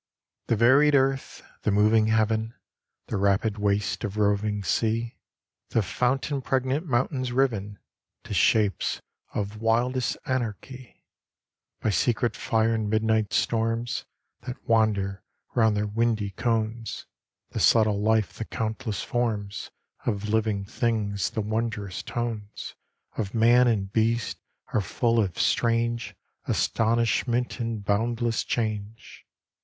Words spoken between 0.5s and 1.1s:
varied